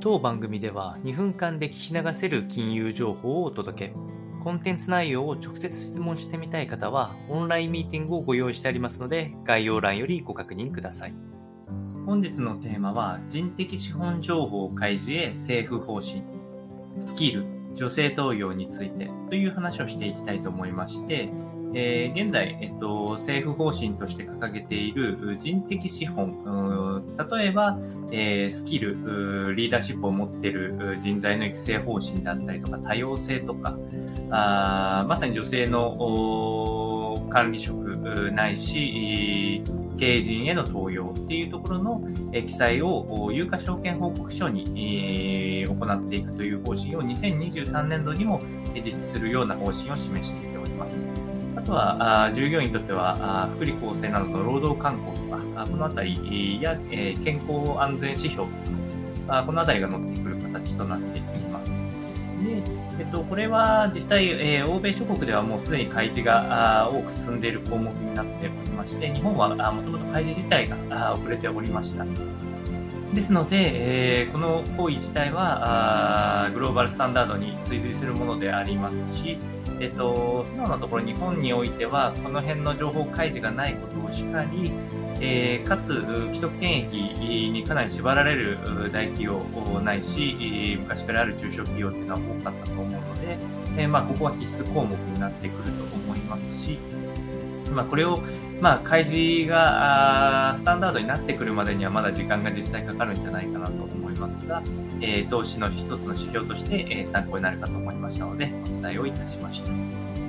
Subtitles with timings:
[0.00, 3.94] 当番組では2分間で聞き流せる金融情報をお届け。
[4.44, 11.14] コンテンツ内容を直接質問してみたい方は、オンラインミーティングをご用意してありますので、概要欄よりご確認ください。
[12.06, 16.22] 本日のテーマは、人的資本情報開示へ政府方針、
[17.00, 17.44] スキル、
[17.74, 21.28] 女性登用についてという話をしていきたいと思いまして、
[21.74, 27.78] えー、現在、えっと、政府方針として掲げている人的資本、例えば、
[28.10, 33.76] えー、スキル、リーダーシップを持っている人材の育成方針だったりとか、多様性とか、
[34.30, 39.62] あまさに女性の管理職ないし、
[39.98, 42.00] 経営陣への登用っていうところの
[42.32, 44.64] 記載を有価証券報告書に
[45.66, 48.40] 行っていくという方針を2023年度にも
[48.74, 51.37] 実施するような方針を示していております。
[51.58, 58.50] あとは、あ従業員にとってはあ、福利厚生などの労働観光とか、あこのあたりや、えー、健康安全指標と
[59.26, 61.82] か、あこのあたりが載ってくる形となっていきます。
[62.40, 62.62] で、
[63.00, 72.06] えっと、これは実際、えー、欧米諸国ではもうすでに開示が多く進んでいる項目になっておりまして、日本はもともと開示自体が遅れておりました。
[73.12, 79.38] ですので、えー、この行為自体はグローバルスタンダードに追随するものでありますし、
[79.80, 84.72] えっと、素直なところ日本においては、この辺の情報開示がないことをしっかり、
[85.20, 86.96] えー、かつ、既得権益
[87.50, 88.58] にかなり縛られる
[88.92, 89.40] 大企業
[89.82, 93.38] ないし、昔からある中小企業っていうのは多かったと思うので、
[93.76, 96.78] えー、まあ、ここは必須項目になってくると思いますし、
[97.72, 98.18] まあ、これを、
[98.60, 104.62] まあ、開示がスタンダードになってくるまでにはまだ時間が実際かかるんじゃないかなと思いますが、
[105.00, 110.27] えー、投資の一つの指標として、えー、参考になるかと思いましたので、お伝えをいたしました。